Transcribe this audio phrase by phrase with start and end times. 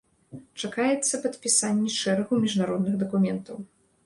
[0.61, 3.57] Чакаецца падпісанне шэрагу міжнародных дакументаў.